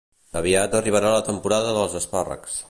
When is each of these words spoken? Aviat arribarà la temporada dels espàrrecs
Aviat 0.39 0.73
arribarà 0.79 1.11
la 1.17 1.21
temporada 1.29 1.77
dels 1.79 1.99
espàrrecs 2.01 2.59